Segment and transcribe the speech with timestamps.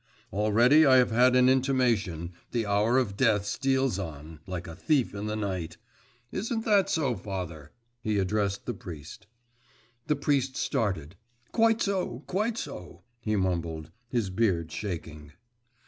[0.33, 5.13] Already I have had an intimation, the hour of death steals on, like a thief
[5.13, 5.77] in the night.…
[6.31, 9.27] Isn't that so, father?' he addressed the priest.
[10.07, 11.17] The priest started.
[11.51, 15.33] 'Quite so, quite so,' he mumbled, his beard shaking.